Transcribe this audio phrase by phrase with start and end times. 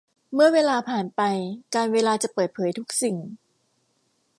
[0.33, 1.21] เมื่อเวลาผ่านไป
[1.73, 3.15] กาลเวลาจะเปิดเผยทุกสิ่ง